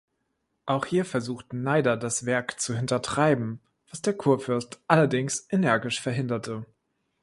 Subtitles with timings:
[0.65, 3.59] Auch hier versuchten Neider das Werk zu hintertreiben,
[3.91, 6.65] was der Kurfürst allerdings energisch verhinderte.